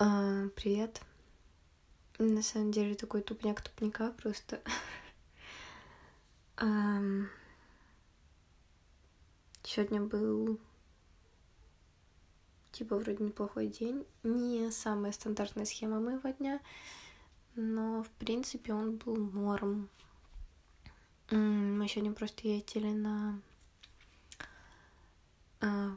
А, 0.00 0.48
привет. 0.54 1.02
На 2.20 2.40
самом 2.40 2.70
деле 2.70 2.94
такой 2.94 3.20
тупняк 3.20 3.60
тупняка 3.62 4.12
просто. 4.12 4.62
Ам, 6.56 7.28
Сегодня 9.64 10.00
был 10.00 10.60
типа 12.70 12.96
вроде 12.96 13.24
неплохой 13.24 13.66
день. 13.66 14.06
Не 14.22 14.70
самая 14.70 15.10
стандартная 15.10 15.64
схема 15.64 15.98
моего 15.98 16.28
дня, 16.28 16.60
но 17.56 18.04
в 18.04 18.10
принципе 18.10 18.74
он 18.74 18.98
был 18.98 19.16
норм. 19.16 19.88
Мы 21.32 21.88
сегодня 21.88 22.12
просто 22.12 22.46
ездили 22.46 22.92
на 22.92 23.40
а, 25.60 25.96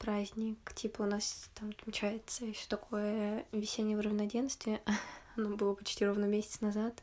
праздник, 0.00 0.72
типа 0.74 1.02
у 1.02 1.06
нас 1.06 1.50
там 1.54 1.70
отмечается 1.70 2.46
еще 2.46 2.66
такое 2.66 3.46
весеннее 3.52 4.00
равноденствие. 4.00 4.82
Оно 5.36 5.56
было 5.56 5.74
почти 5.74 6.04
ровно 6.04 6.24
месяц 6.24 6.60
назад. 6.60 7.02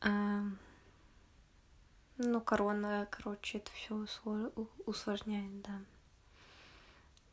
А, 0.00 0.42
Ну, 2.18 2.40
корона, 2.40 3.08
короче, 3.10 3.58
это 3.58 3.70
все 3.72 4.06
усложняет, 4.86 5.62
да. 5.62 5.80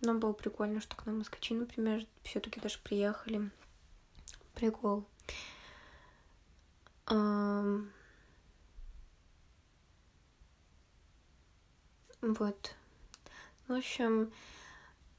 Но 0.02 0.16
было 0.18 0.32
прикольно, 0.34 0.80
что 0.80 0.96
к 0.96 1.06
нам 1.06 1.18
москвичи, 1.20 1.54
например, 1.54 2.06
все-таки 2.24 2.62
даже 2.62 2.80
приехали. 2.80 3.52
Прикол. 4.56 5.06
Ам, 7.08 7.92
Вот. 12.22 12.76
В 13.70 13.74
общем, 13.74 14.34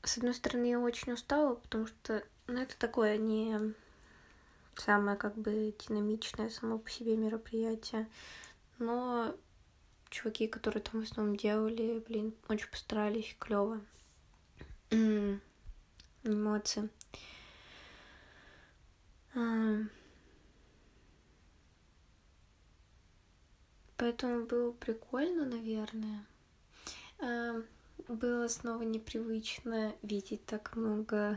с 0.03 0.17
одной 0.19 0.35
стороны, 0.35 0.65
я 0.67 0.81
очень 0.81 1.13
устала, 1.13 1.55
потому 1.55 1.87
что, 1.87 2.25
ну, 2.49 2.61
это 2.61 2.77
такое 2.77 3.17
не 3.17 3.75
самое, 4.75 5.17
как 5.17 5.37
бы, 5.37 5.73
динамичное 5.79 6.51
само 6.51 6.81
по 6.81 6.91
себе 6.91 7.17
мероприятие. 7.17 8.09
Но 8.81 9.37
чуваки, 10.09 10.49
которые 10.49 10.83
там 10.83 11.01
в 11.01 11.05
основном 11.05 11.37
делали, 11.37 12.03
блин, 12.09 12.35
очень 12.49 12.69
постарались, 12.69 13.37
клево. 13.39 13.81
Ам, 19.35 19.91
Поэтому 23.97 24.45
было 24.45 24.73
прикольно, 24.73 25.45
наверное. 25.45 26.25
Было 28.11 28.49
снова 28.49 28.83
непривычно 28.83 29.95
видеть 30.03 30.45
так 30.45 30.75
много 30.75 31.37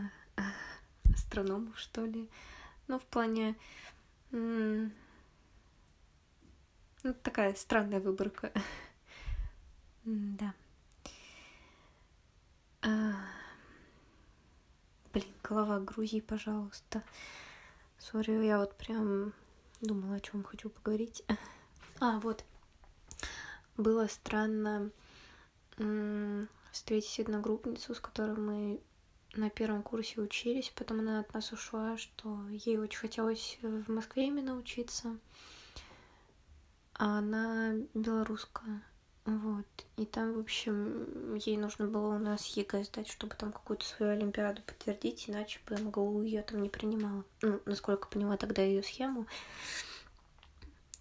астрономов, 1.14 1.78
что 1.78 2.04
ли. 2.04 2.28
Ну, 2.88 2.98
в 2.98 3.06
плане... 3.06 3.56
Ну, 4.32 4.90
такая 7.22 7.54
странная 7.54 8.00
выборка. 8.00 8.52
Да. 10.04 10.56
А, 12.82 13.14
Блин, 15.14 15.28
голова 15.44 15.80
грузи, 15.80 16.22
пожалуйста. 16.22 17.04
Sorry, 18.00 18.32
я 18.48 18.58
вот 18.58 18.76
прям 18.76 19.34
думала, 19.80 20.16
о 20.16 20.20
чем 20.20 20.44
хочу 20.44 20.72
поговорить. 20.72 21.24
А, 22.00 22.20
вот. 22.20 22.44
Было 23.78 24.08
странно 24.08 24.90
встретить 26.74 27.20
одногруппницу, 27.22 27.96
с 27.96 28.00
которой 28.00 28.36
мы 28.36 28.82
на 29.36 29.50
первом 29.50 29.84
курсе 29.84 30.22
учились, 30.22 30.74
потом 30.76 31.00
она 31.00 31.20
от 31.20 31.34
нас 31.34 31.52
ушла, 31.52 31.98
что 31.98 32.38
ей 32.50 32.78
очень 32.78 33.00
хотелось 33.00 33.58
в 33.62 33.92
Москве 33.92 34.28
именно 34.28 34.58
учиться, 34.58 35.18
а 36.96 37.20
она 37.20 37.74
белорусская. 37.94 38.84
Вот. 39.26 39.66
И 39.96 40.06
там, 40.06 40.34
в 40.34 40.40
общем, 40.40 41.36
ей 41.36 41.56
нужно 41.58 41.88
было 41.88 42.16
у 42.16 42.20
нас 42.20 42.46
ЕГЭ 42.58 42.84
сдать, 42.84 43.08
чтобы 43.08 43.36
там 43.36 43.54
какую-то 43.54 43.86
свою 43.86 44.12
олимпиаду 44.12 44.62
подтвердить, 44.64 45.30
иначе 45.30 45.62
бы 45.66 45.80
МГУ 45.80 46.24
ее 46.24 46.42
там 46.42 46.62
не 46.62 46.70
принимала. 46.70 47.24
Ну, 47.42 47.62
насколько 47.66 48.10
поняла 48.10 48.36
тогда 48.36 48.62
ее 48.62 48.84
схему. 48.84 49.26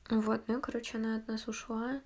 Вот, 0.08 0.46
ну 0.46 0.58
и, 0.58 0.60
короче, 0.60 0.98
она 0.98 1.16
от 1.16 1.26
нас 1.26 1.48
ушла. 1.48 2.00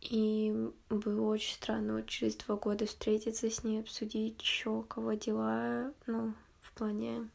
И 0.00 0.54
было 0.88 1.32
очень 1.32 1.54
странно 1.54 1.94
вот 1.94 2.06
через 2.06 2.36
два 2.36 2.56
года 2.56 2.86
встретиться 2.86 3.50
с 3.50 3.64
ней, 3.64 3.80
обсудить, 3.80 4.40
что, 4.42 4.82
кого 4.82 5.14
дела, 5.14 5.92
ну, 6.06 6.34
в 6.60 6.72
плане... 6.72 7.28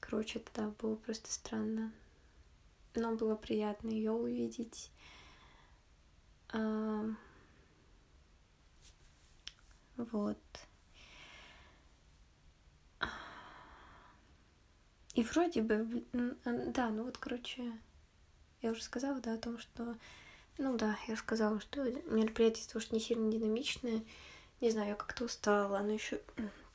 Короче, 0.00 0.38
это 0.38 0.50
да, 0.54 0.68
было 0.80 0.96
просто 0.96 1.30
странно. 1.30 1.92
Но 2.94 3.14
было 3.14 3.34
приятно 3.34 3.88
ее 3.88 4.12
увидеть. 4.12 4.90
А, 6.50 7.04
Вот. 9.98 10.38
И 15.14 15.24
вроде 15.24 15.62
бы, 15.62 16.04
да, 16.12 16.90
ну 16.90 17.02
вот, 17.02 17.18
короче, 17.18 17.72
я 18.62 18.70
уже 18.70 18.82
сказала, 18.84 19.20
да, 19.20 19.34
о 19.34 19.38
том, 19.38 19.58
что, 19.58 19.96
ну 20.58 20.76
да, 20.76 20.98
я 21.06 21.16
сказала, 21.16 21.60
что 21.60 21.82
мероприятие, 22.10 22.66
может, 22.74 22.92
не 22.92 23.00
сильно 23.00 23.30
динамичное. 23.30 24.02
Не 24.60 24.70
знаю, 24.70 24.90
я 24.90 24.94
как-то 24.96 25.24
устала, 25.24 25.78
оно 25.78 25.92
еще 25.92 26.20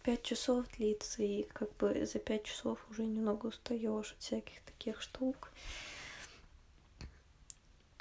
пять 0.03 0.23
часов 0.23 0.65
длится, 0.77 1.21
и 1.21 1.43
как 1.43 1.75
бы 1.75 2.05
за 2.05 2.19
пять 2.19 2.45
часов 2.45 2.79
уже 2.89 3.03
немного 3.03 3.47
устаешь 3.47 4.13
от 4.13 4.19
всяких 4.19 4.61
таких 4.61 5.01
штук. 5.01 5.51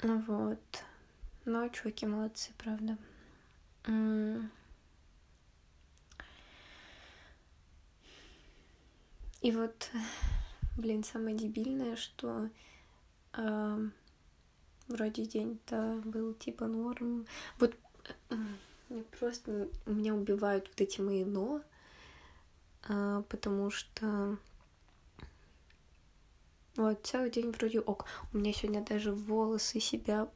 Ну 0.01 0.19
Вот. 0.27 0.83
Но 1.45 1.67
чуваки 1.67 2.05
молодцы, 2.05 2.51
правда. 2.57 2.97
И 9.41 9.51
вот, 9.51 9.89
блин, 10.77 11.03
самое 11.03 11.35
дебильное, 11.35 11.97
что 11.97 12.49
ам, 13.33 13.91
вроде 14.87 15.25
день-то 15.25 16.01
был 16.05 16.33
типа 16.33 16.67
норм. 16.67 17.25
Вот 17.59 17.75
мне 18.89 19.03
просто 19.19 19.69
меня 19.85 20.13
убивают 20.13 20.67
вот 20.67 20.81
эти 20.81 21.01
мои 21.01 21.23
но, 21.23 21.61
а, 22.87 23.23
потому 23.23 23.71
что 23.71 24.37
вот 26.75 27.05
целый 27.05 27.29
день 27.29 27.51
вроде 27.51 27.79
ок. 27.79 28.05
У 28.33 28.37
меня 28.37 28.53
сегодня 28.53 28.83
даже 28.83 29.11
волосы 29.11 29.79
себя 29.79 30.29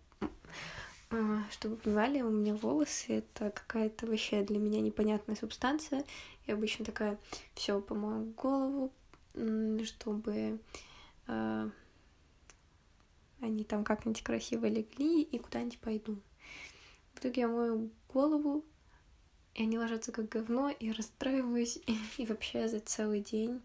а, 1.09 1.43
Чтобы 1.51 1.75
вы 1.75 1.81
понимали, 1.81 2.21
у 2.21 2.29
меня 2.29 2.53
волосы 2.53 3.19
это 3.19 3.49
какая-то 3.51 4.07
вообще 4.07 4.43
для 4.43 4.59
меня 4.59 4.81
непонятная 4.81 5.35
субстанция. 5.35 6.03
Я 6.45 6.55
обычно 6.55 6.83
такая, 6.83 7.17
все 7.53 7.79
помою 7.79 8.25
голову, 8.33 8.91
чтобы 9.83 10.59
а, 11.27 11.69
они 13.41 13.63
там 13.63 13.83
как-нибудь 13.83 14.23
красиво 14.23 14.65
легли 14.65 15.21
и 15.21 15.37
куда-нибудь 15.39 15.79
пойду. 15.79 16.17
В 17.13 17.19
итоге 17.19 17.41
я 17.41 17.47
мою 17.47 17.89
голову, 18.09 18.63
и 19.55 19.63
они 19.63 19.77
ложатся 19.77 20.11
как 20.11 20.29
говно, 20.29 20.69
и 20.69 20.91
расстраиваюсь, 20.91 21.79
и 22.17 22.25
вообще 22.25 22.67
за 22.67 22.79
целый 22.79 23.21
день 23.21 23.61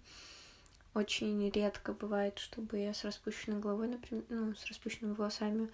очень 0.95 1.49
редко 1.51 1.93
бывает, 1.93 2.39
чтобы 2.39 2.79
я 2.79 2.93
с 2.93 3.05
распущенной 3.05 3.61
головой, 3.61 3.89
например, 3.89 4.25
ну, 4.29 4.55
с 4.55 4.67
распущенными 4.67 5.15
волосами 5.15 5.71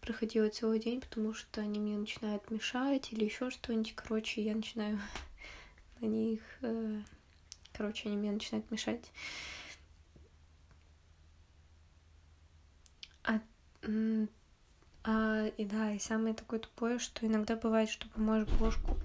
проходила 0.00 0.48
целый 0.48 0.78
день, 0.78 1.00
потому 1.00 1.34
что 1.34 1.60
они 1.60 1.80
мне 1.80 1.96
начинают 1.96 2.50
мешать 2.50 3.12
или 3.12 3.24
еще 3.24 3.50
что-нибудь. 3.50 3.94
Короче, 3.94 4.42
я 4.42 4.54
начинаю 4.54 4.98
на 6.00 6.06
них... 6.06 6.40
э, 6.62 7.00
Короче, 7.74 8.08
они 8.08 8.16
мне 8.16 8.30
начинают 8.30 8.70
мешать. 8.70 9.10
А, 13.24 13.40
а, 15.04 15.46
и 15.46 15.64
да, 15.64 15.92
и 15.92 15.98
самое 15.98 16.34
такое 16.34 16.60
тупое, 16.60 16.98
что 16.98 17.26
иногда 17.26 17.56
бывает, 17.56 17.88
что 17.88 18.08
помоешь 18.08 18.48
бошку... 18.58 18.96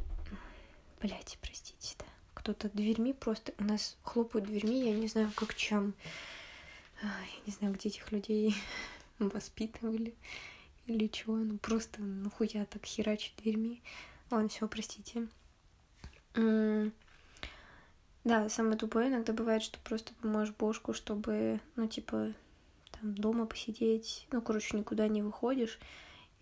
Блять, 1.01 1.37
простите, 1.41 1.95
да. 1.99 2.05
Кто-то 2.33 2.69
дверьми 2.69 3.13
просто... 3.13 3.53
У 3.57 3.63
нас 3.63 3.97
хлопают 4.03 4.47
дверьми, 4.47 4.85
я 4.85 4.93
не 4.93 5.07
знаю, 5.07 5.31
как 5.35 5.55
чем. 5.55 5.93
А, 7.01 7.05
Я 7.05 7.41
не 7.45 7.53
знаю, 7.53 7.73
где 7.73 7.89
этих 7.89 8.11
людей 8.11 8.55
воспитывали 9.19 10.13
или 10.85 11.07
чего. 11.07 11.35
Ну, 11.35 11.57
просто 11.57 12.01
нахуя 12.01 12.65
так 12.65 12.85
херачить 12.85 13.35
дверьми. 13.37 13.81
Ладно, 14.31 14.49
все, 14.49 14.67
простите. 14.67 15.27
Да, 18.23 18.49
самое 18.49 18.77
тупое 18.77 19.07
иногда 19.07 19.33
бывает, 19.33 19.63
что 19.63 19.79
просто 19.79 20.13
помоешь 20.21 20.51
бошку, 20.51 20.93
чтобы, 20.93 21.61
ну, 21.75 21.87
типа, 21.87 22.33
там, 22.99 23.15
дома 23.15 23.45
посидеть. 23.45 24.27
Ну, 24.31 24.41
короче, 24.41 24.77
никуда 24.77 25.07
не 25.07 25.21
выходишь. 25.21 25.79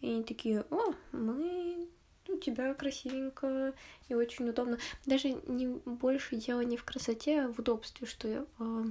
И 0.02 0.08
они 0.08 0.24
такие, 0.24 0.66
о, 0.70 0.94
мы 1.12 1.88
у 2.30 2.38
тебя 2.38 2.74
красивенько 2.74 3.74
и 4.10 4.14
очень 4.14 4.50
удобно. 4.50 4.78
Даже 5.06 5.32
не 5.48 5.68
больше 5.86 6.36
дело 6.36 6.62
не 6.62 6.78
в 6.78 6.84
красоте, 6.84 7.42
а 7.42 7.52
в 7.52 7.60
удобстве, 7.60 8.06
что 8.08 8.28
э, 8.28 8.86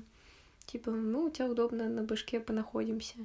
типа, 0.66 0.90
ну, 0.90 1.24
у 1.24 1.30
тебя 1.30 1.46
удобно 1.50 1.88
на 1.88 2.02
башке 2.02 2.40
понаходимся. 2.40 3.16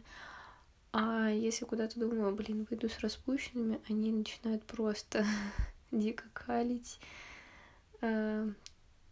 А 0.93 1.29
если 1.29 1.65
куда-то 1.65 1.99
думаю, 1.99 2.35
блин, 2.35 2.67
выйду 2.69 2.89
с 2.89 2.99
распущенными, 2.99 3.79
они 3.89 4.11
начинают 4.11 4.63
просто 4.63 5.25
дико 5.91 6.25
калить. 6.33 6.99
Э, 8.01 8.49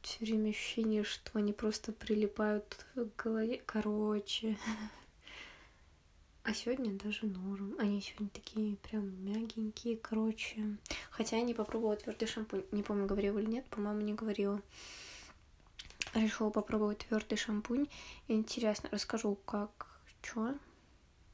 Все 0.02 0.26
время 0.26 0.50
ощущение, 0.50 1.04
что 1.04 1.40
они 1.40 1.54
просто 1.54 1.92
прилипают 1.94 2.86
к 2.96 3.24
голове. 3.24 3.62
Короче. 3.66 4.58
А 6.44 6.54
сегодня 6.54 6.94
даже 6.94 7.26
норм. 7.26 7.76
Они 7.78 8.02
сегодня 8.02 8.30
такие 8.30 8.78
прям 8.78 9.24
мягенькие, 9.24 9.98
короче. 9.98 10.78
Хотя 11.12 11.38
я 11.38 11.44
не 11.44 11.54
попробовала 11.54 11.98
твердый 11.98 12.28
шампунь. 12.28 12.64
Не 12.72 12.82
помню, 12.82 13.06
говорила 13.06 13.40
или 13.40 13.50
нет, 13.50 13.66
по-моему, 13.68 14.02
не 14.02 14.14
говорила. 14.14 14.62
Решила 16.14 16.50
попробовать 16.50 17.00
твердый 17.00 17.38
шампунь. 17.38 17.88
Интересно, 18.28 18.90
расскажу, 18.92 19.36
как, 19.46 20.02
что. 20.22 20.58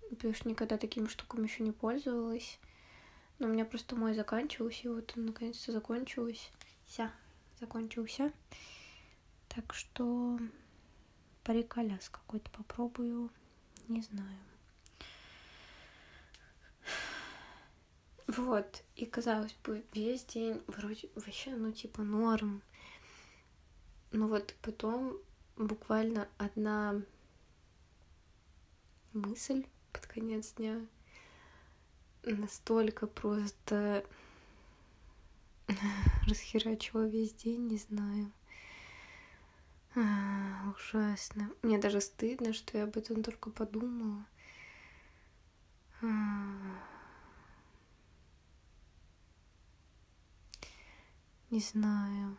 Потому 0.09 0.33
что 0.33 0.49
никогда 0.49 0.77
такими 0.77 1.07
штуками 1.07 1.43
еще 1.43 1.63
не 1.63 1.71
пользовалась. 1.71 2.59
Но 3.39 3.47
у 3.47 3.49
меня 3.51 3.65
просто 3.65 3.95
мой 3.95 4.15
заканчивался, 4.15 4.81
и 4.83 4.87
вот 4.87 5.13
он 5.15 5.27
наконец-то 5.27 5.71
закончился. 5.71 6.49
Закончился. 7.59 8.33
Так 9.47 9.73
что 9.73 10.39
париколяс 11.43 12.09
какой-то 12.09 12.49
попробую. 12.51 13.29
Не 13.87 14.01
знаю. 14.01 14.37
Вот, 18.27 18.83
и 18.95 19.05
казалось 19.05 19.55
бы, 19.63 19.85
весь 19.93 20.25
день 20.25 20.61
вроде 20.67 21.09
вообще, 21.15 21.51
ну, 21.55 21.71
типа, 21.71 22.01
норм. 22.01 22.63
Но 24.11 24.27
вот 24.27 24.55
потом 24.61 25.17
буквально 25.57 26.27
одна 26.37 27.01
мысль 29.13 29.65
под 29.93 30.07
конец 30.07 30.53
дня 30.53 30.81
настолько 32.23 33.07
просто 33.07 34.03
расхерачила 36.27 37.07
весь 37.07 37.33
день, 37.33 37.67
не 37.67 37.77
знаю. 37.77 38.31
А, 39.95 40.73
ужасно. 40.75 41.51
Мне 41.61 41.77
даже 41.77 42.01
стыдно, 42.01 42.53
что 42.53 42.77
я 42.77 42.83
об 42.83 42.97
этом 42.97 43.23
только 43.23 43.49
подумала. 43.49 44.25
А, 46.01 46.05
Не 51.51 51.59
знаю. 51.59 52.37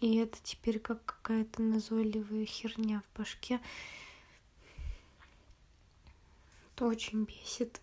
И 0.00 0.16
это 0.16 0.38
теперь 0.42 0.78
как 0.78 1.04
какая-то 1.04 1.62
назойливая 1.62 2.44
херня 2.44 3.02
в 3.02 3.18
башке. 3.18 3.60
Это 6.74 6.86
очень 6.86 7.24
бесит. 7.24 7.80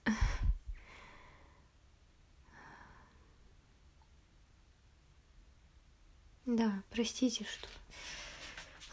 Да, 6.46 6.84
простите, 6.92 7.46
что... 7.46 7.68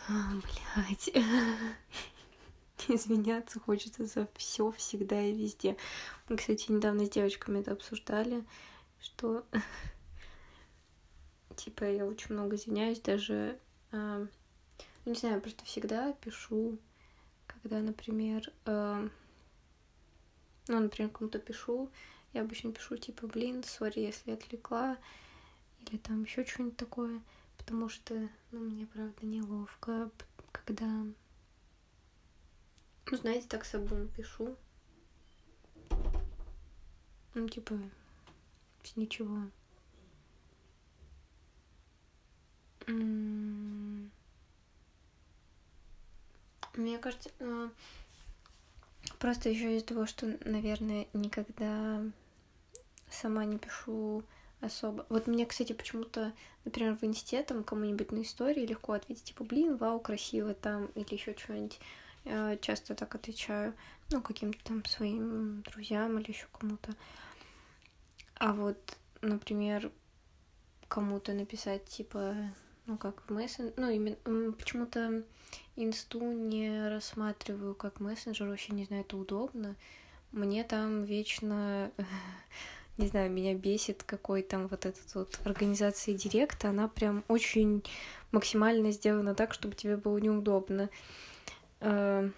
А, 0.08 0.30
блядь. 0.76 1.10
Извиняться 2.88 3.60
хочется 3.60 4.06
за 4.06 4.28
все, 4.36 4.70
всегда 4.72 5.20
и 5.20 5.32
везде. 5.32 5.76
Мы, 6.28 6.36
кстати, 6.36 6.70
недавно 6.70 7.04
с 7.04 7.10
девочками 7.10 7.60
это 7.60 7.72
обсуждали, 7.72 8.44
что 9.00 9.44
типа 11.64 11.84
я 11.84 12.06
очень 12.06 12.34
много 12.34 12.56
извиняюсь, 12.56 13.00
даже, 13.00 13.58
э, 13.92 14.26
не 15.04 15.14
знаю, 15.14 15.40
просто 15.40 15.64
всегда 15.64 16.12
пишу, 16.14 16.78
когда, 17.46 17.80
например, 17.80 18.50
э, 18.64 19.08
ну, 20.68 20.80
например, 20.80 21.10
кому-то 21.10 21.38
пишу, 21.38 21.90
я 22.32 22.42
обычно 22.42 22.72
пишу 22.72 22.96
типа, 22.96 23.26
блин, 23.26 23.62
сори, 23.62 24.00
если 24.00 24.30
отвлекла, 24.30 24.96
или 25.80 25.98
там 25.98 26.22
еще 26.22 26.44
что-нибудь 26.44 26.76
такое, 26.76 27.20
потому 27.58 27.88
что, 27.88 28.28
ну, 28.52 28.60
мне 28.60 28.86
правда 28.86 29.26
неловко, 29.26 30.10
когда, 30.52 30.86
ну, 33.10 33.16
знаете, 33.16 33.48
так 33.48 33.64
собой 33.64 34.08
пишу, 34.08 34.56
ну, 37.34 37.48
типа, 37.48 37.78
ничего. 38.96 39.42
Мне 46.74 46.98
кажется, 46.98 47.30
ну, 47.40 47.70
просто 49.18 49.48
еще 49.48 49.76
из-за 49.76 49.86
того, 49.86 50.06
что, 50.06 50.38
наверное, 50.44 51.06
никогда 51.12 52.02
сама 53.10 53.44
не 53.44 53.58
пишу 53.58 54.22
особо. 54.60 55.04
Вот 55.08 55.26
мне, 55.26 55.46
кстати, 55.46 55.72
почему-то, 55.72 56.32
например, 56.64 56.96
в 56.96 57.02
инсте 57.04 57.42
там 57.42 57.64
кому-нибудь 57.64 58.12
на 58.12 58.22
истории 58.22 58.66
легко 58.66 58.92
ответить, 58.92 59.24
типа, 59.24 59.44
блин, 59.44 59.76
вау, 59.76 60.00
красиво 60.00 60.54
там, 60.54 60.86
или 60.94 61.14
еще 61.14 61.34
что-нибудь. 61.36 61.80
Часто 62.60 62.94
так 62.94 63.14
отвечаю, 63.14 63.74
ну, 64.10 64.20
каким-то 64.22 64.62
там 64.62 64.84
своим 64.84 65.62
друзьям 65.62 66.18
или 66.18 66.30
еще 66.30 66.46
кому-то. 66.52 66.94
А 68.34 68.52
вот, 68.52 68.96
например, 69.22 69.90
кому-то 70.88 71.32
написать, 71.32 71.86
типа, 71.86 72.36
ну, 72.90 72.98
как 72.98 73.22
в 73.28 73.32
мессен... 73.32 73.72
Ну, 73.76 73.88
именно... 73.88 74.52
Почему-то 74.52 75.22
инсту 75.76 76.20
не 76.20 76.88
рассматриваю 76.88 77.76
как 77.76 78.00
мессенджер, 78.00 78.48
вообще 78.48 78.72
не 78.74 78.84
знаю, 78.84 79.02
это 79.02 79.16
удобно. 79.16 79.76
Мне 80.32 80.64
там 80.64 81.04
вечно... 81.04 81.92
Не 82.98 83.06
знаю, 83.06 83.30
меня 83.30 83.54
бесит, 83.54 84.02
какой 84.02 84.42
там 84.42 84.66
вот 84.66 84.84
этот 84.84 85.14
вот 85.14 85.40
организация 85.44 86.14
директа, 86.14 86.68
она 86.68 86.86
прям 86.86 87.24
очень 87.28 87.82
максимально 88.30 88.90
сделана 88.90 89.34
так, 89.34 89.54
чтобы 89.54 89.74
тебе 89.74 89.96
было 89.96 90.18
неудобно. 90.18 90.90
Э, 91.80 92.28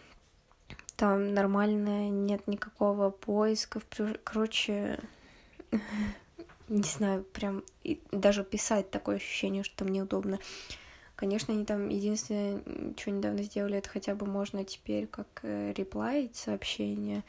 там 0.94 1.34
нормально, 1.34 2.10
нет 2.10 2.46
никакого 2.46 3.10
поиска. 3.10 3.80
Короче, 4.22 5.00
не 6.68 6.82
знаю, 6.82 7.24
прям 7.24 7.62
даже 8.10 8.44
писать 8.44 8.90
такое 8.90 9.16
ощущение, 9.16 9.62
что 9.62 9.76
там 9.76 9.88
неудобно. 9.88 10.38
Конечно, 11.16 11.54
они 11.54 11.64
там 11.64 11.88
единственное, 11.88 12.62
что 12.96 13.10
недавно 13.10 13.42
сделали, 13.42 13.78
это 13.78 13.88
хотя 13.88 14.14
бы 14.14 14.26
можно 14.26 14.64
теперь 14.64 15.06
как 15.06 15.28
э, 15.42 15.72
реплаить 15.76 16.36
сообщения. 16.36 17.22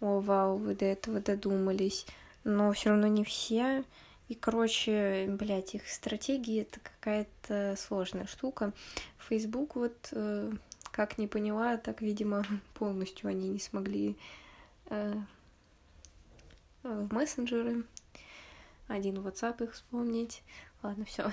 О, 0.00 0.20
вау, 0.20 0.56
вы 0.56 0.74
до 0.74 0.86
этого 0.86 1.20
додумались. 1.20 2.06
Но 2.44 2.72
все 2.72 2.90
равно 2.90 3.08
не 3.08 3.24
все. 3.24 3.84
И, 4.28 4.34
короче, 4.34 5.26
блядь, 5.28 5.74
их 5.74 5.88
стратегии 5.88 6.62
это 6.62 6.80
какая-то 6.80 7.76
сложная 7.76 8.26
штука. 8.26 8.72
Facebook 9.18 9.76
вот 9.76 10.08
э, 10.12 10.52
как 10.90 11.18
не 11.18 11.26
поняла, 11.26 11.76
так, 11.76 12.00
видимо, 12.00 12.44
полностью 12.74 13.28
они 13.28 13.48
не 13.48 13.58
смогли 13.58 14.16
э, 14.86 15.14
в 16.82 17.12
мессенджеры 17.12 17.84
один 18.88 19.18
WhatsApp 19.18 19.64
их 19.64 19.74
вспомнить. 19.74 20.42
Ладно, 20.82 21.04
все. 21.04 21.30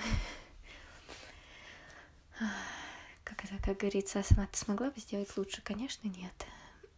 Как 3.24 3.44
это, 3.44 3.54
как 3.62 3.78
говорится, 3.78 4.22
сама 4.22 4.46
ты 4.46 4.58
смогла 4.58 4.90
бы 4.90 5.00
сделать 5.00 5.36
лучше? 5.36 5.62
Конечно, 5.62 6.08
нет. 6.08 6.46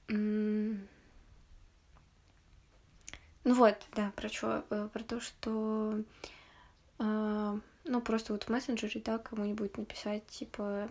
Ну 0.08 0.78
вот, 3.54 3.76
да, 3.94 4.12
про 4.16 4.28
что? 4.28 4.64
Э, 4.70 4.88
про 4.92 5.04
то, 5.04 5.20
что 5.20 6.02
э, 6.98 7.60
ну, 7.84 8.00
просто 8.00 8.32
вот 8.32 8.44
в 8.44 8.48
мессенджере, 8.48 9.00
да, 9.00 9.18
кому-нибудь 9.18 9.78
написать, 9.78 10.26
типа, 10.26 10.88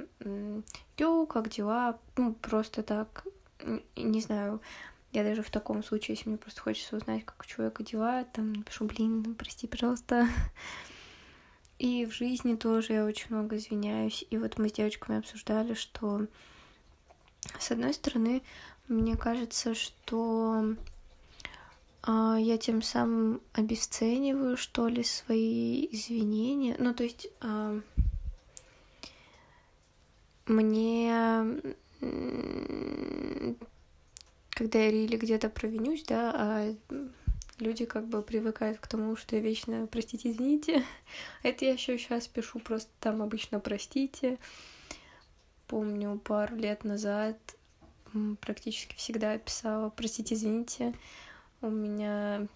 йоу, 0.98 1.28
как 1.28 1.50
дела? 1.50 2.00
Ну, 2.16 2.34
просто 2.34 2.84
так, 2.84 3.26
не 3.98 4.22
знаю, 4.22 4.62
я 5.16 5.24
даже 5.24 5.42
в 5.42 5.50
таком 5.50 5.82
случае, 5.82 6.16
если 6.16 6.30
мне 6.30 6.38
просто 6.38 6.62
хочется 6.62 6.98
узнать, 6.98 7.24
как 7.24 7.42
у 7.42 7.46
человека 7.46 7.84
дела, 7.84 8.26
там 8.26 8.54
напишу, 8.54 8.86
блин, 8.86 9.24
ну, 9.26 9.34
прости, 9.34 9.66
пожалуйста. 9.66 10.28
И 11.80 12.06
в 12.06 12.12
жизни 12.12 12.56
тоже 12.56 12.94
я 12.94 13.06
очень 13.06 13.28
много 13.30 13.58
извиняюсь. 13.58 14.26
И 14.30 14.38
вот 14.38 14.58
мы 14.58 14.70
с 14.70 14.74
девочками 14.74 15.20
обсуждали, 15.20 15.74
что 15.74 16.28
с 17.60 17.72
одной 17.72 17.94
стороны, 17.94 18.44
мне 18.88 19.16
кажется, 19.16 19.74
что 19.74 20.76
а, 22.04 22.38
я 22.38 22.58
тем 22.58 22.82
самым 22.82 23.42
обесцениваю, 23.54 24.58
что 24.58 24.88
ли, 24.88 25.04
свои 25.04 25.88
извинения. 25.92 26.76
Ну, 26.78 26.94
то 26.94 27.04
есть 27.04 27.28
а, 27.40 27.80
мне 30.46 31.76
когда 34.56 34.80
я 34.80 34.90
или 34.90 35.18
где-то 35.18 35.50
провинюсь, 35.50 36.04
да, 36.04 36.32
а 36.34 36.76
люди 37.60 37.86
как 37.86 38.08
бы 38.08 38.22
привыкают 38.22 38.80
к 38.80 38.88
тому, 38.88 39.16
что 39.18 39.36
я 39.36 39.42
вечно 39.42 39.86
простите, 39.86 40.32
извините. 40.32 40.84
Это 41.44 41.66
я 41.66 41.74
еще 41.74 41.98
сейчас 41.98 42.28
пишу 42.28 42.60
просто 42.60 42.90
там 43.02 43.22
обычно 43.22 43.60
простите. 43.60 44.40
Помню, 45.68 46.18
пару 46.20 46.56
лет 46.56 46.86
назад 46.86 47.38
практически 48.40 48.96
всегда 48.96 49.38
писала 49.38 49.90
простите, 49.90 50.36
извините. 50.36 50.94
У 51.62 51.70
меня 51.70 52.48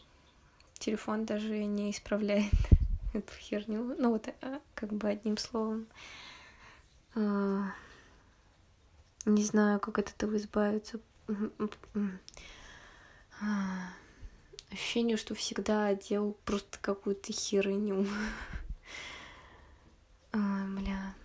телефон 0.78 1.26
даже 1.26 1.66
не 1.66 1.92
исправляет 1.92 2.54
эту 3.14 3.34
херню. 3.40 3.96
Ну 3.98 4.12
вот 4.12 4.30
а, 4.42 4.62
как 4.74 4.94
бы 4.94 5.10
одним 5.10 5.38
словом. 5.38 5.88
А, 7.14 7.74
не 9.26 9.44
знаю, 9.44 9.82
как 9.82 10.00
от 10.00 10.12
этого 10.12 10.38
избавиться. 10.38 11.02
А, 13.42 13.94
ощущение, 14.72 15.18
что 15.18 15.34
всегда 15.36 15.94
делал 15.96 16.38
просто 16.46 16.78
какую-то 16.80 17.32
херню. 17.32 18.06
А, 20.32 20.66
бля. 20.68 21.16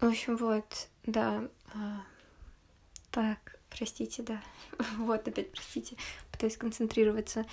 В 0.00 0.06
общем, 0.06 0.36
вот, 0.36 0.88
да. 1.04 1.48
А, 1.74 2.02
так, 3.10 3.58
простите, 3.68 4.22
да. 4.22 4.42
вот, 4.98 5.28
опять 5.28 5.52
простите. 5.52 5.96
Пытаюсь 6.32 6.56
концентрироваться. 6.56 7.46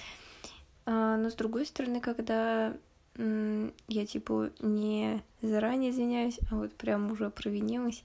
А, 0.86 1.18
но 1.18 1.30
с 1.30 1.36
другой 1.36 1.66
стороны, 1.66 2.00
когда 2.02 2.76
я 3.18 4.06
типа 4.06 4.52
не 4.60 5.24
заранее 5.42 5.92
извиняюсь, 5.92 6.40
а 6.52 6.56
вот 6.56 6.74
прям 6.76 7.12
уже 7.12 7.30
провинилась, 7.30 8.04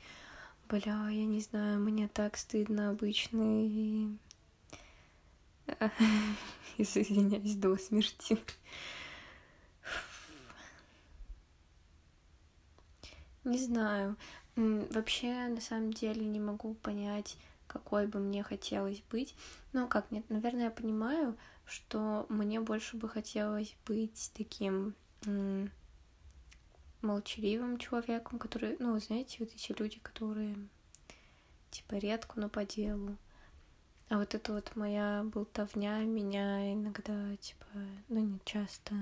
бля, 0.69 1.09
я 1.09 1.27
не 1.27 1.41
знаю, 1.41 1.81
мне 1.81 2.09
так 2.09 2.37
стыдно 2.37 2.91
обычно 2.91 3.67
и... 3.67 4.09
Извиняюсь 6.79 7.57
до 7.57 7.77
смерти. 7.77 8.39
Не 13.45 13.59
знаю. 13.59 14.17
Вообще, 14.57 15.49
на 15.49 15.61
самом 15.61 15.93
деле, 15.93 16.25
не 16.25 16.41
могу 16.41 16.75
понять, 16.75 17.37
какой 17.67 18.07
бы 18.07 18.19
мне 18.21 18.43
хотелось 18.43 19.03
быть. 19.11 19.35
Ну, 19.73 19.89
как 19.89 20.11
нет, 20.11 20.25
наверное, 20.31 20.65
я 20.65 20.71
понимаю, 20.71 21.37
что 21.65 22.27
мне 22.29 22.61
больше 22.61 22.97
бы 22.97 23.09
хотелось 23.09 23.75
быть 23.87 24.31
таким 24.35 24.95
молчаливым 27.03 27.79
человеком, 27.79 28.39
который, 28.39 28.77
ну, 28.79 28.99
знаете, 28.99 29.39
вот 29.41 29.53
эти 29.55 29.75
люди, 29.79 29.99
которые 30.01 30.57
типа 31.71 31.95
редко, 31.97 32.39
но 32.39 32.49
по 32.49 32.65
делу. 32.65 33.17
А 34.09 34.19
вот 34.19 34.35
это 34.35 34.53
вот 34.53 34.77
моя 34.77 35.25
болтовня 35.25 36.01
меня 36.01 36.73
иногда, 36.73 37.37
типа, 37.37 37.67
ну, 38.09 38.21
не 38.21 38.39
часто 38.45 38.95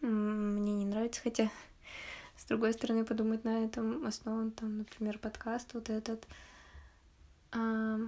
мне 0.00 0.74
не 0.74 0.84
нравится, 0.84 1.20
хотя 1.22 1.50
с 2.36 2.44
другой 2.46 2.72
стороны 2.72 3.04
подумать 3.04 3.44
на 3.44 3.64
этом 3.64 4.06
основан 4.06 4.50
там, 4.50 4.78
например, 4.78 5.18
подкаст 5.18 5.74
вот 5.74 5.90
этот. 5.90 6.26
А... 7.52 7.98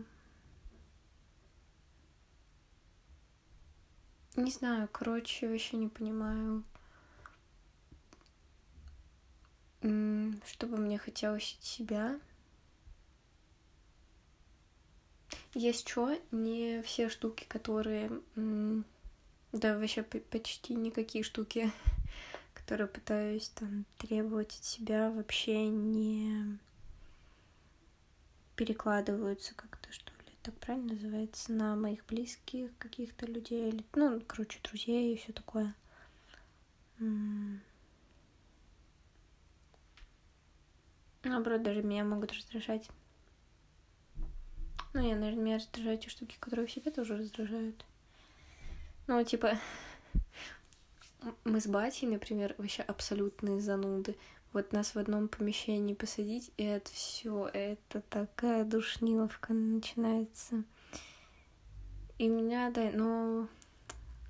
Не 4.37 4.51
знаю, 4.51 4.87
короче, 4.93 5.49
вообще 5.49 5.79
не 5.79 5.89
понимаю, 5.89 6.63
что 9.81 10.67
бы 10.67 10.77
мне 10.77 10.99
хотелось 10.99 11.57
от 11.59 11.65
себя. 11.65 12.21
Есть 15.55 15.89
что, 15.89 16.15
не 16.33 16.83
все 16.83 17.09
штуки, 17.09 17.47
которые... 17.49 18.11
Да, 19.53 19.79
вообще 19.79 20.03
почти 20.03 20.75
никакие 20.75 21.25
штуки, 21.25 21.73
которые 22.55 22.89
пытаюсь 22.89 23.49
там 23.49 23.87
требовать 23.97 24.55
от 24.59 24.65
себя, 24.65 25.11
вообще 25.11 25.67
не 25.69 26.59
перекладываются 28.55 29.55
ли, 29.55 29.76
так 30.47 30.55
правильно 30.59 30.93
называется, 30.93 31.53
на 31.53 31.75
моих 31.75 32.07
близких 32.07 32.71
каких-то 32.79 33.27
людей, 33.27 33.69
или, 33.69 33.85
ну, 33.97 34.23
короче, 34.25 34.61
друзей 34.63 35.13
и 35.13 35.17
все 35.17 35.33
такое. 35.33 35.75
Наоборот, 41.25 41.65
даже 41.65 41.83
меня 41.83 42.05
могут 42.05 42.33
раздражать. 42.33 42.89
Ну, 44.95 45.01
я, 45.01 45.17
наверное, 45.17 45.43
меня 45.43 45.57
раздражают 45.57 46.03
те 46.03 46.11
штуки, 46.11 46.37
которые 46.39 46.69
в 46.69 46.71
себе 46.71 46.93
тоже 46.93 47.17
раздражают. 47.17 47.85
Ну, 49.09 49.25
типа, 49.25 49.59
мы 51.45 51.61
с 51.61 51.67
батей, 51.67 52.07
например, 52.07 52.55
вообще 52.57 52.83
абсолютные 52.83 53.61
зануды. 53.61 54.17
Вот 54.57 54.73
нас 54.73 54.95
в 54.95 54.99
одном 54.99 55.29
помещении 55.29 55.93
посадить, 55.93 56.51
и 56.57 56.65
это 56.65 56.91
все, 56.91 57.51
это 57.53 58.01
такая 58.01 58.65
душниловка 58.65 59.53
начинается. 59.53 60.65
И 62.17 62.27
меня, 62.27 62.71
да, 62.71 62.91
ну, 62.91 63.49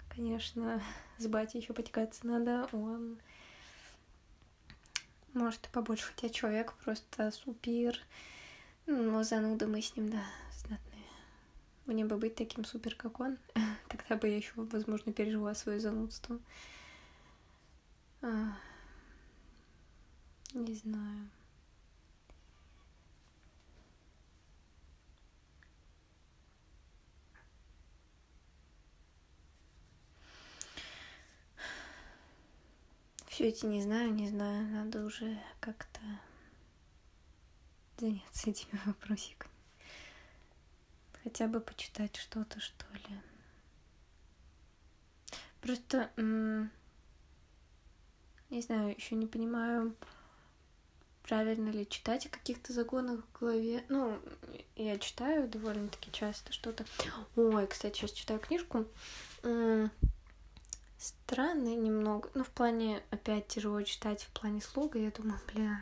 конечно, 0.08 0.82
с 1.18 1.28
батей 1.28 1.60
еще 1.60 1.74
потекаться 1.74 2.26
надо, 2.26 2.68
он 2.72 3.20
может, 5.32 5.64
и 5.66 5.70
побольше, 5.70 6.06
хотя 6.12 6.28
человек 6.28 6.72
просто 6.84 7.30
супер. 7.30 7.96
Ну, 8.86 9.22
зануда 9.22 9.68
мы 9.68 9.80
с 9.80 9.94
ним, 9.94 10.10
да, 10.10 10.24
знатные. 10.56 11.06
Мне 11.84 12.04
бы 12.04 12.16
быть 12.16 12.34
таким 12.34 12.64
супер, 12.64 12.96
как 12.96 13.20
он. 13.20 13.38
Тогда 13.88 14.16
бы 14.16 14.26
я 14.26 14.38
еще, 14.38 14.50
возможно, 14.56 15.12
пережила 15.12 15.54
свое 15.54 15.78
занудство. 15.78 16.40
Не 20.66 20.74
знаю. 20.74 21.30
Все 33.28 33.48
эти 33.48 33.64
не 33.66 33.80
знаю, 33.80 34.12
не 34.12 34.28
знаю, 34.28 34.66
надо 34.66 35.04
уже 35.04 35.40
как-то 35.60 36.00
заняться 37.98 38.50
этими 38.50 38.80
вопросиками. 38.86 39.52
Хотя 41.22 41.46
бы 41.46 41.60
почитать 41.60 42.16
что-то, 42.16 42.58
что 42.58 42.86
ли. 42.92 43.20
Просто, 45.60 46.10
не 48.50 48.62
знаю, 48.62 48.96
еще 48.96 49.14
не 49.14 49.26
понимаю, 49.26 49.94
правильно 51.26 51.70
ли 51.70 51.88
читать 51.88 52.26
о 52.26 52.30
каких-то 52.30 52.72
законах 52.72 53.20
в 53.20 53.38
голове. 53.40 53.84
Ну, 53.88 54.18
я 54.76 54.98
читаю 54.98 55.48
довольно-таки 55.48 56.10
часто 56.12 56.52
что-то. 56.52 56.84
Ой, 57.34 57.66
кстати, 57.66 57.98
сейчас 57.98 58.12
читаю 58.12 58.40
книжку 58.40 58.86
странный 60.98 61.74
немного. 61.76 62.30
Ну, 62.34 62.44
в 62.44 62.50
плане, 62.50 63.02
опять 63.10 63.48
тяжело 63.48 63.82
читать 63.82 64.22
в 64.22 64.30
плане 64.40 64.60
слога. 64.60 64.98
Я 64.98 65.10
думаю, 65.10 65.40
блядь, 65.52 65.80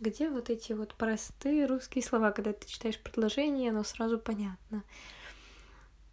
где 0.00 0.30
вот 0.30 0.50
эти 0.50 0.72
вот 0.72 0.94
простые 0.94 1.66
русские 1.66 2.02
слова, 2.02 2.30
когда 2.30 2.52
ты 2.52 2.66
читаешь 2.66 2.98
предложение, 2.98 3.70
оно 3.70 3.84
сразу 3.84 4.18
понятно. 4.18 4.82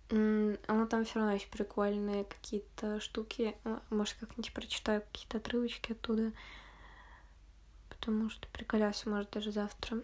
Оно 0.09 0.85
там 0.87 1.03
все 1.03 1.19
равно 1.19 1.33
есть 1.33 1.49
прикольные 1.49 2.23
какие-то 2.23 2.99
штуки. 3.01 3.55
А, 3.65 3.81
может, 3.89 4.15
как-нибудь 4.19 4.53
прочитаю 4.53 5.01
какие-то 5.01 5.37
отрывочки 5.37 5.91
оттуда. 5.91 6.31
Потому 7.89 8.29
что 8.29 8.47
приколясь, 8.49 9.05
может, 9.05 9.31
даже 9.31 9.51
завтра. 9.51 10.01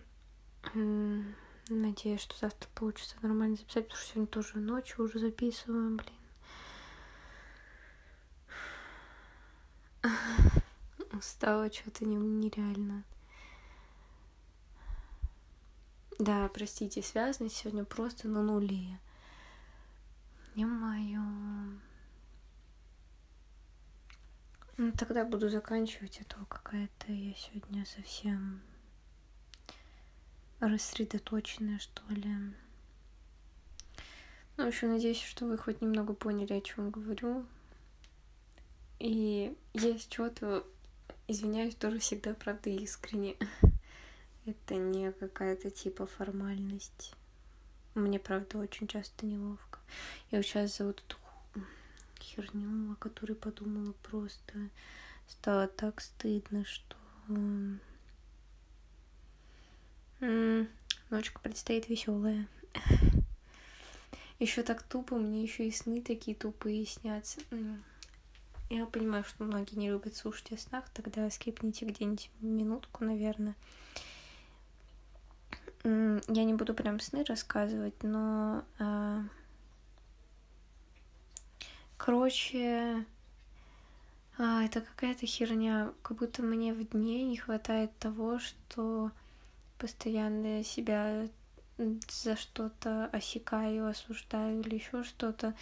Надеюсь, 1.70 2.20
что 2.22 2.38
завтра 2.38 2.68
получится 2.76 3.16
нормально 3.22 3.56
записать, 3.56 3.86
потому 3.86 4.02
что 4.02 4.12
сегодня 4.12 4.28
тоже 4.28 4.58
ночью 4.58 5.06
уже 5.06 5.20
записываем, 5.20 5.98
блин. 5.98 6.14
Устала 11.14 11.72
что-то 11.72 12.04
нереально. 12.04 13.06
Да, 16.20 16.50
простите, 16.50 17.02
связанность 17.02 17.56
сегодня 17.56 17.86
просто 17.86 18.28
на 18.28 18.44
нуле. 18.44 19.00
Мое. 20.56 21.20
Ну, 24.78 24.92
тогда 24.92 25.26
буду 25.26 25.50
заканчивать, 25.50 26.22
а 26.22 26.26
то 26.26 26.46
какая-то 26.46 27.12
я 27.12 27.34
сегодня 27.34 27.86
совсем 27.86 28.62
рассредоточенная, 30.60 31.80
что 31.80 32.04
ли. 32.10 32.54
Ну, 34.58 34.68
общем, 34.68 34.90
надеюсь, 34.90 35.22
что 35.22 35.46
вы 35.46 35.58
хоть 35.58 35.82
немного 35.82 36.14
поняли, 36.14 36.54
о 36.54 36.62
чем 36.62 36.92
говорю. 36.92 37.46
И 39.00 39.58
есть 39.74 40.14
что-то, 40.14 40.64
извиняюсь, 41.28 41.76
тоже 41.76 41.98
всегда, 42.00 42.36
правда, 42.36 42.70
искренне. 42.70 43.36
Это 44.46 44.76
не 44.76 45.12
какая-то 45.12 45.72
типа 45.72 46.06
формальность. 46.06 47.16
Мне, 47.96 48.20
правда, 48.20 48.60
очень 48.60 48.88
часто 48.88 49.26
неловко. 49.26 49.73
Я 50.32 50.40
вот 50.40 50.46
сейчас 50.46 50.78
за 50.78 50.86
вот 50.86 51.04
эту 51.06 51.18
херню, 52.20 52.94
о 52.94 52.96
которой 52.96 53.34
подумала, 53.34 53.94
просто 54.04 54.70
стало 55.28 55.68
так 55.68 56.02
стыдно, 56.02 56.66
что... 56.66 56.96
Ночка 61.10 61.40
предстоит 61.42 61.90
веселая. 61.90 62.48
Еще 64.40 64.64
так 64.64 64.82
тупо, 64.84 65.16
мне 65.16 65.44
еще 65.44 65.68
и 65.68 65.72
сны 65.72 66.02
такие 66.02 66.36
тупые 66.36 66.86
снятся. 66.86 67.42
Я 68.70 68.86
понимаю, 68.88 69.24
что 69.24 69.44
многие 69.44 69.76
не 69.76 69.90
любят 69.90 70.16
слушать 70.16 70.52
о 70.52 70.58
снах, 70.58 70.90
тогда 70.90 71.30
скипните 71.30 71.86
где-нибудь 71.86 72.32
минутку, 72.40 73.04
наверное. 73.06 73.56
Я 75.84 76.44
не 76.44 76.54
буду 76.54 76.74
прям 76.74 77.00
сны 77.00 77.24
рассказывать, 77.24 78.02
но... 78.02 78.66
Короче, 81.98 83.06
а, 84.38 84.64
это 84.64 84.82
какая-то 84.82 85.26
херня, 85.26 85.94
как 86.02 86.18
будто 86.18 86.42
мне 86.42 86.74
в 86.74 86.84
дне 86.90 87.24
не 87.24 87.38
хватает 87.38 87.96
того, 88.00 88.40
что 88.40 89.12
постоянно 89.78 90.64
себя 90.64 91.28
за 91.78 92.36
что-то 92.36 93.08
осекаю, 93.08 93.88
осуждаю 93.88 94.62
или 94.62 94.76
еще 94.76 95.04
что-то. 95.04 95.54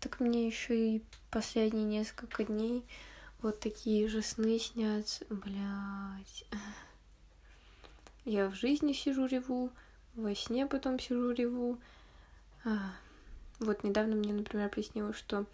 Так 0.00 0.20
мне 0.20 0.46
еще 0.46 0.96
и 0.96 1.02
последние 1.30 1.84
несколько 1.84 2.44
дней 2.44 2.84
вот 3.40 3.60
такие 3.60 4.08
же 4.08 4.22
сны 4.22 4.58
снятся. 4.58 5.24
Блять. 5.30 6.44
Я 8.24 8.48
в 8.48 8.54
жизни 8.54 8.92
сижу 8.92 9.26
реву, 9.26 9.70
во 10.14 10.34
сне 10.34 10.66
потом 10.66 10.98
сижу 10.98 11.30
реву. 11.30 11.78
А, 12.64 12.92
вот 13.60 13.84
недавно 13.84 14.16
мне, 14.16 14.32
например, 14.32 14.68
приснилось, 14.68 15.16
что 15.16 15.46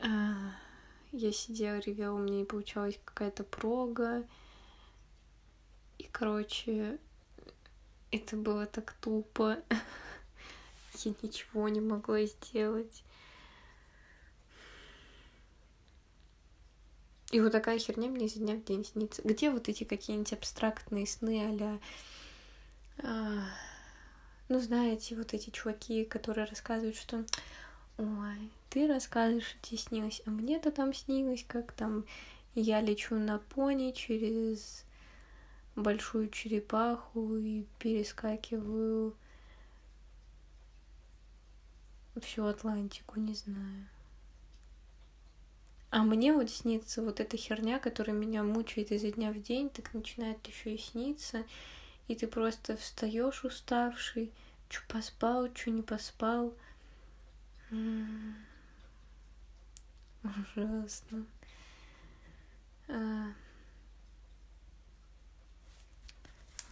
я 0.00 1.32
сидела, 1.32 1.78
ревела, 1.78 2.14
у 2.14 2.18
меня 2.18 2.38
не 2.38 2.44
получалась 2.44 2.98
какая-то 3.04 3.44
прога. 3.44 4.26
И, 5.98 6.04
короче, 6.04 6.98
это 8.10 8.36
было 8.36 8.66
так 8.66 8.94
тупо. 9.00 9.58
Я 11.04 11.14
ничего 11.22 11.68
не 11.68 11.80
могла 11.80 12.24
сделать. 12.24 13.04
И 17.32 17.40
вот 17.40 17.50
такая 17.50 17.80
херня 17.80 18.08
мне 18.08 18.26
изо 18.26 18.38
дня 18.38 18.54
в 18.54 18.62
день 18.62 18.84
снится. 18.84 19.20
Где 19.22 19.50
вот 19.50 19.68
эти 19.68 19.82
какие-нибудь 19.82 20.32
абстрактные 20.32 21.06
сны 21.06 21.42
а 21.60 21.80
а, 23.02 23.48
ну, 24.48 24.60
знаете, 24.60 25.16
вот 25.16 25.34
эти 25.34 25.50
чуваки, 25.50 26.04
которые 26.04 26.46
рассказывают, 26.46 26.96
что 26.96 27.24
ой, 27.98 28.50
ты 28.70 28.86
рассказываешь, 28.86 29.46
что 29.46 29.58
тебе 29.62 29.78
снилось, 29.78 30.22
а 30.26 30.30
мне-то 30.30 30.70
там 30.70 30.92
снилось, 30.92 31.44
как 31.46 31.72
там 31.72 32.04
я 32.54 32.80
лечу 32.80 33.16
на 33.16 33.38
пони 33.38 33.92
через 33.92 34.84
большую 35.76 36.28
черепаху 36.30 37.36
и 37.36 37.64
перескакиваю 37.78 39.14
всю 42.20 42.44
Атлантику, 42.44 43.18
не 43.18 43.34
знаю. 43.34 43.88
А 45.90 46.02
мне 46.02 46.32
вот 46.32 46.50
снится 46.50 47.02
вот 47.02 47.20
эта 47.20 47.36
херня, 47.36 47.78
которая 47.78 48.16
меня 48.16 48.42
мучает 48.42 48.90
изо 48.90 49.12
дня 49.12 49.30
в 49.30 49.40
день, 49.40 49.70
так 49.70 49.94
начинает 49.94 50.44
еще 50.46 50.74
и 50.74 50.78
сниться, 50.78 51.44
и 52.08 52.16
ты 52.16 52.26
просто 52.26 52.76
встаешь 52.76 53.44
уставший, 53.44 54.32
что 54.68 54.82
поспал, 54.88 55.48
что 55.54 55.70
не 55.70 55.82
поспал. 55.82 56.54
Ужасно. 60.22 61.26
А... 62.88 63.32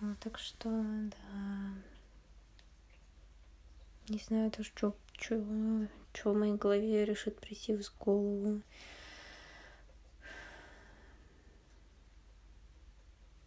Ну, 0.01 0.17
так 0.21 0.39
что, 0.39 0.69
да. 0.69 1.75
Не 4.09 4.19
знаю 4.19 4.51
тоже, 4.51 4.71
что, 4.75 4.97
что, 5.19 5.41
что 6.13 6.33
в 6.33 6.37
моей 6.37 6.57
голове 6.57 7.05
решит 7.05 7.39
прийти 7.39 7.77
в 7.77 7.99
голову. 7.99 8.63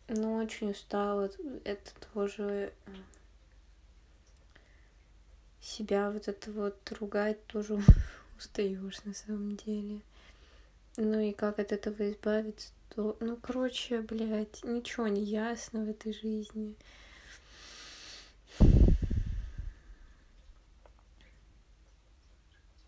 Ну, 0.07 0.37
очень 0.37 0.71
устала. 0.71 1.29
Это 1.65 1.91
тоже 2.13 2.71
себя 5.65 6.11
вот 6.11 6.27
это 6.27 6.51
вот 6.51 6.77
ругать 6.99 7.45
тоже 7.47 7.79
устаешь 8.37 9.03
на 9.03 9.13
самом 9.13 9.57
деле. 9.57 10.01
Ну 10.97 11.19
и 11.19 11.33
как 11.33 11.59
от 11.59 11.71
этого 11.71 12.09
избавиться, 12.09 12.69
то... 12.89 13.17
Ну, 13.19 13.35
короче, 13.35 14.01
блядь, 14.01 14.63
ничего 14.63 15.07
не 15.07 15.23
ясно 15.23 15.83
в 15.83 15.89
этой 15.89 16.13
жизни. 16.13 16.75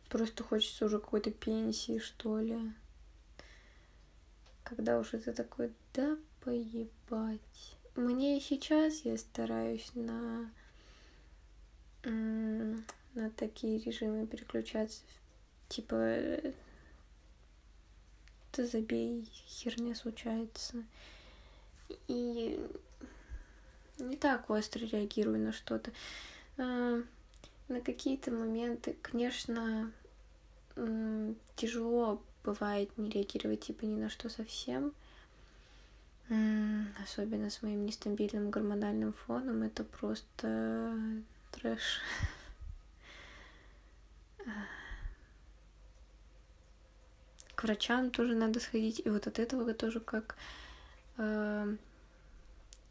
Просто 0.09 0.43
хочется 0.43 0.85
уже 0.85 0.99
какой-то 0.99 1.31
пенсии, 1.31 1.99
что 1.99 2.39
ли. 2.39 2.57
Когда 4.63 4.99
уже 4.99 5.17
ты 5.17 5.33
такой, 5.33 5.73
да 5.93 6.17
поебать. 6.45 7.75
Мне 7.95 8.37
и 8.37 8.41
сейчас 8.41 9.01
я 9.01 9.17
стараюсь 9.17 9.91
на 9.95 10.49
на 12.09 13.29
такие 13.35 13.79
режимы 13.79 14.25
переключаться. 14.27 15.01
Типа, 15.69 15.97
ты 18.51 18.65
забей, 18.65 19.29
херня 19.47 19.95
случается. 19.95 20.83
И 22.07 22.59
не 23.97 24.15
так 24.17 24.49
остро 24.49 24.85
реагирую 24.85 25.39
на 25.39 25.53
что-то. 25.53 25.91
А, 26.57 27.01
на 27.67 27.81
какие-то 27.81 28.31
моменты, 28.31 28.95
конечно, 29.01 29.91
тяжело 31.55 32.21
бывает 32.43 32.97
не 32.97 33.09
реагировать 33.09 33.61
типа 33.61 33.85
ни 33.85 33.99
на 33.99 34.09
что 34.09 34.29
совсем. 34.29 34.93
Особенно 37.03 37.49
с 37.49 37.61
моим 37.61 37.85
нестабильным 37.85 38.49
гормональным 38.49 39.13
фоном. 39.13 39.63
Это 39.63 39.83
просто 39.83 40.97
трэш. 41.59 42.01
К 47.55 47.63
врачам 47.63 48.11
тоже 48.11 48.35
надо 48.35 48.59
сходить. 48.59 49.01
И 49.03 49.09
вот 49.09 49.27
от 49.27 49.39
этого 49.39 49.73
тоже 49.73 49.99
как 49.99 50.35
э, 51.17 51.75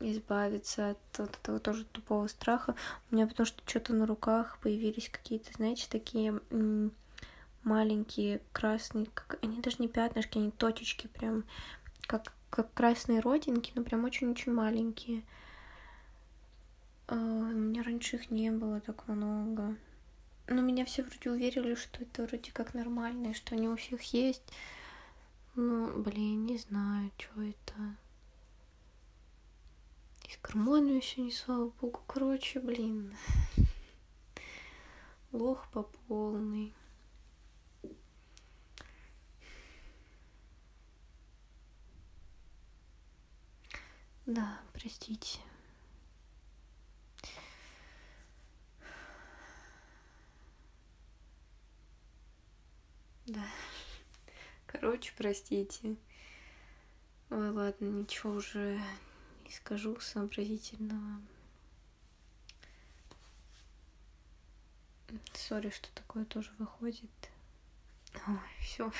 избавиться 0.01 0.91
от, 0.91 1.21
от 1.21 1.37
этого 1.37 1.61
тоже 1.61 1.85
тупого 1.85 2.27
страха. 2.27 2.75
У 3.11 3.15
меня 3.15 3.27
потому 3.27 3.47
что 3.47 3.63
что-то 3.67 3.95
на 3.95 4.07
руках 4.07 4.59
появились 4.61 5.09
какие-то, 5.09 5.53
знаете, 5.55 5.87
такие 5.89 6.41
маленькие 7.63 8.41
красные, 8.53 9.07
как 9.07 9.39
они 9.43 9.61
даже 9.61 9.77
не 9.81 9.89
пятнышки, 9.89 10.39
они 10.39 10.51
точечки 10.51 11.09
прям, 11.09 11.45
как, 12.07 12.33
как 12.51 12.73
красные 12.75 13.21
родинки, 13.21 13.73
но 13.75 13.83
прям 13.83 14.05
очень-очень 14.05 14.53
маленькие. 14.53 15.23
Uh, 17.09 17.15
у 17.15 17.55
меня 17.55 17.85
раньше 17.85 18.17
их 18.17 18.31
не 18.31 18.51
было 18.51 18.81
так 18.81 19.07
много. 19.07 19.77
Но 20.49 20.61
меня 20.61 20.85
все 20.85 21.05
вроде 21.05 21.31
уверили, 21.31 21.75
что 21.77 22.03
это 22.03 22.25
вроде 22.25 22.51
как 22.53 22.75
нормально, 22.75 23.29
и 23.29 23.35
что 23.35 23.55
они 23.55 23.69
у 23.69 23.77
всех 23.77 24.03
есть. 24.13 24.43
Ну, 25.55 26.03
блин, 26.03 26.47
не 26.47 26.59
знаю, 26.59 27.11
что 27.17 27.43
это. 27.43 27.97
И 30.29 30.33
с 30.33 30.39
гормонами 30.43 30.97
еще 30.97 31.21
не 31.23 31.31
слава 31.31 31.71
богу. 31.81 32.01
Короче, 32.07 32.61
блин. 32.61 33.17
Лох 35.33 35.69
по 35.71 35.85
полной. 35.85 36.75
Да, 44.27 44.61
простите. 44.73 45.39
Да. 53.27 53.45
Короче, 54.67 55.13
простите. 55.17 55.97
Ой, 57.31 57.51
ладно, 57.51 57.87
ничего 57.87 58.35
уже 58.35 58.81
не 59.45 59.51
скажу 59.51 59.99
сообразительного. 60.01 61.21
Сори, 65.35 65.71
что 65.71 65.89
такое 65.93 66.25
тоже 66.25 66.53
выходит. 66.59 67.11
Ой, 68.27 68.39
все. 68.61 68.93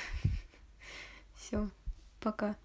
Все. 1.35 1.69
Пока. 2.19 2.55